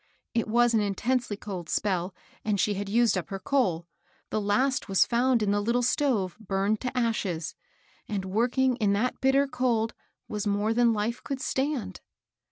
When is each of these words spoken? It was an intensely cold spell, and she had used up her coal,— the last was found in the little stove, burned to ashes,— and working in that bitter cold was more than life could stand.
It 0.33 0.47
was 0.47 0.73
an 0.73 0.79
intensely 0.81 1.37
cold 1.37 1.69
spell, 1.69 2.15
and 2.43 2.59
she 2.59 2.73
had 2.73 2.89
used 2.89 3.15
up 3.15 3.29
her 3.29 3.37
coal,— 3.37 3.87
the 4.31 4.41
last 4.41 4.89
was 4.89 5.05
found 5.05 5.43
in 5.43 5.51
the 5.51 5.61
little 5.61 5.83
stove, 5.83 6.35
burned 6.39 6.79
to 6.81 6.97
ashes,— 6.97 7.53
and 8.09 8.25
working 8.25 8.77
in 8.77 8.93
that 8.93 9.21
bitter 9.21 9.45
cold 9.45 9.93
was 10.27 10.47
more 10.47 10.73
than 10.73 10.91
life 10.91 11.23
could 11.23 11.39
stand. 11.39 12.01